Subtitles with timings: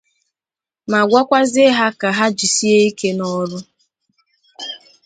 [0.91, 3.57] ma gwakwazie ha ka ha jisie ike n'ọrụ